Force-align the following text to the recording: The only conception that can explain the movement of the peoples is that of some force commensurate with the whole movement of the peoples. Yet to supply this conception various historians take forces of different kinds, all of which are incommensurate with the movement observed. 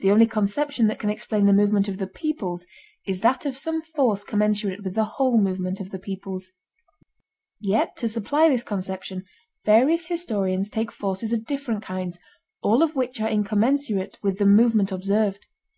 The 0.00 0.10
only 0.10 0.26
conception 0.26 0.88
that 0.88 0.98
can 0.98 1.08
explain 1.08 1.46
the 1.46 1.52
movement 1.54 1.88
of 1.88 1.96
the 1.96 2.06
peoples 2.06 2.66
is 3.06 3.22
that 3.22 3.46
of 3.46 3.56
some 3.56 3.80
force 3.80 4.22
commensurate 4.22 4.84
with 4.84 4.94
the 4.94 5.06
whole 5.16 5.40
movement 5.40 5.80
of 5.80 5.88
the 5.88 5.98
peoples. 5.98 6.52
Yet 7.62 7.96
to 7.96 8.06
supply 8.06 8.50
this 8.50 8.62
conception 8.62 9.24
various 9.64 10.08
historians 10.08 10.68
take 10.68 10.92
forces 10.92 11.32
of 11.32 11.46
different 11.46 11.82
kinds, 11.82 12.18
all 12.62 12.82
of 12.82 12.94
which 12.94 13.22
are 13.22 13.28
incommensurate 13.30 14.18
with 14.22 14.36
the 14.36 14.44
movement 14.44 14.92
observed. 14.92 15.46